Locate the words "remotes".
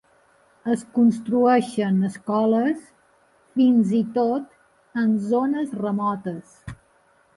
5.87-6.57